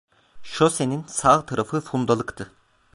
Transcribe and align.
Şosenin 0.43 1.03
sağ 1.07 1.45
tarafı 1.45 1.81
fundalıktı. 1.81 2.51